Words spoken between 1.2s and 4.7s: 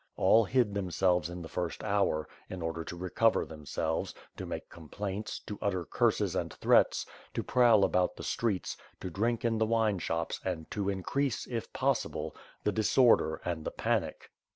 in the first hour, in order to re cover themselves, to make